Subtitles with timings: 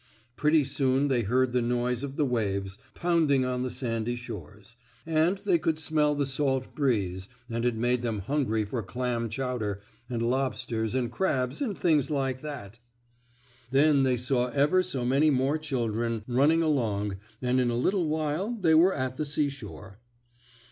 [0.35, 5.37] Pretty soon they heard the noise of the waves pounding on the sandy shores, and
[5.37, 9.79] they could smell the salt breeze and it made them hungry for clam chowder
[10.09, 12.79] and lobsters and crabs and things like that.
[13.69, 18.57] Then they saw ever so many more children running along and in a little while
[18.59, 19.99] they were at the seashore.